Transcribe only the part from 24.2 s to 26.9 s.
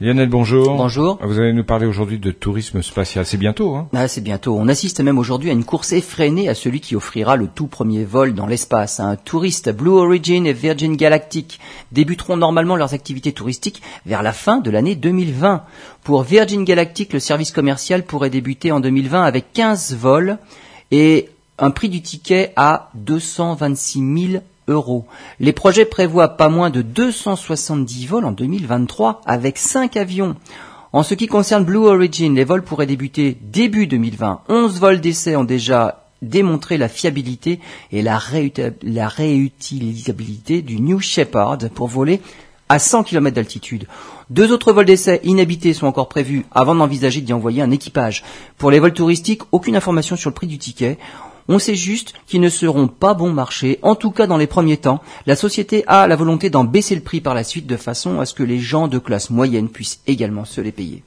000 euros. Les projets prévoient pas moins de